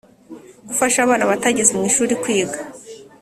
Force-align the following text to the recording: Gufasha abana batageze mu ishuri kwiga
Gufasha 0.67 0.99
abana 1.05 1.27
batageze 1.31 1.71
mu 1.77 1.83
ishuri 1.89 2.13
kwiga 2.21 2.59